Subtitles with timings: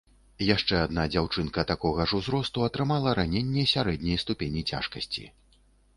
[0.45, 5.29] Яшчэ адна дзяўчынка такога ж узросту атрымала раненне сярэдняй ступені цяжкасці.